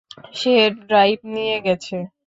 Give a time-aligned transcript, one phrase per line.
[0.33, 0.53] সে
[0.81, 1.95] drive নিয়ে গেছে।